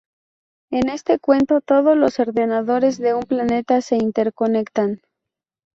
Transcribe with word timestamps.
En 0.71 0.89
este 0.89 1.19
cuento, 1.19 1.61
todos 1.61 1.95
los 1.95 2.19
ordenadores 2.19 2.97
de 2.97 3.13
un 3.13 3.21
planeta 3.21 3.81
se 3.83 3.97
interconectan. 3.97 5.01